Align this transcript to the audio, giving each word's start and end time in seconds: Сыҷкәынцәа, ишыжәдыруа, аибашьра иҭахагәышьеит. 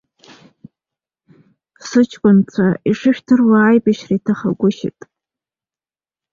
Сыҷкәынцәа, 1.87 2.67
ишыжәдыруа, 2.89 3.59
аибашьра 3.63 4.13
иҭахагәышьеит. 4.17 4.99